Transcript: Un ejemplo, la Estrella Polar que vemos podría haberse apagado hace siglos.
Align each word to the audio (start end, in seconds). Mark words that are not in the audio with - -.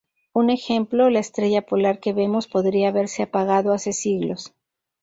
Un 0.33 0.49
ejemplo, 0.49 1.11
la 1.11 1.19
Estrella 1.19 1.61
Polar 1.61 1.99
que 1.99 2.11
vemos 2.11 2.47
podría 2.47 2.89
haberse 2.89 3.21
apagado 3.21 3.71
hace 3.71 3.93
siglos. 3.93 4.51